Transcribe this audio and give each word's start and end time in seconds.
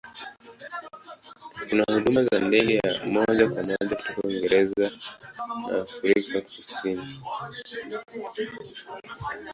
Kuna 1.69 1.83
huduma 1.93 2.23
za 2.23 2.39
ndege 2.39 2.75
ya 2.83 3.05
moja 3.05 3.49
kwa 3.49 3.63
moja 3.63 3.95
kutoka 3.95 4.21
Uingereza 4.27 4.91
na 5.69 5.81
Afrika 5.81 6.35
ya 6.37 6.41
Kusini. 6.41 7.21